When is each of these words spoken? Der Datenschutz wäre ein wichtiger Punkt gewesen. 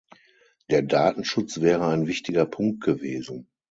Der 0.71 0.81
Datenschutz 0.81 1.61
wäre 1.61 1.85
ein 1.87 2.07
wichtiger 2.07 2.47
Punkt 2.47 2.83
gewesen. 2.83 3.47